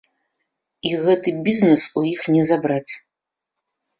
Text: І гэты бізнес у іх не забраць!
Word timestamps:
І 0.91 0.93
гэты 1.03 1.33
бізнес 1.47 1.81
у 2.01 2.03
іх 2.13 2.21
не 2.37 2.41
забраць! 2.51 2.93